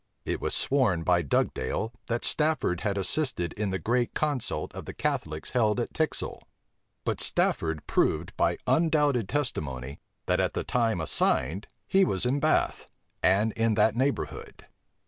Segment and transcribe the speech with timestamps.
[0.25, 4.95] It was sworn by Dugdale, that Stafford had assisted in a great consult of the
[4.95, 6.41] Catholics held at Tixal;
[7.05, 12.87] but Stafford proved by undoubted testimony, that at the time assigned he was in Bath,
[13.21, 14.65] and in that neighborhood.